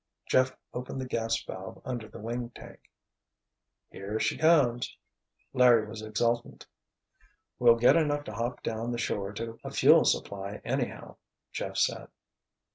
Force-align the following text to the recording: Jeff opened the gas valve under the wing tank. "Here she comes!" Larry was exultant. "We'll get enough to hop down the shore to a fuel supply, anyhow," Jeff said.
Jeff 0.25 0.57
opened 0.73 0.99
the 0.99 1.05
gas 1.07 1.43
valve 1.43 1.79
under 1.85 2.07
the 2.07 2.17
wing 2.19 2.49
tank. 2.55 2.89
"Here 3.91 4.19
she 4.19 4.35
comes!" 4.35 4.97
Larry 5.53 5.85
was 5.85 6.01
exultant. 6.01 6.65
"We'll 7.59 7.75
get 7.75 7.95
enough 7.95 8.23
to 8.23 8.33
hop 8.33 8.63
down 8.63 8.91
the 8.91 8.97
shore 8.97 9.31
to 9.33 9.59
a 9.63 9.69
fuel 9.69 10.03
supply, 10.05 10.59
anyhow," 10.65 11.17
Jeff 11.51 11.77
said. 11.77 12.07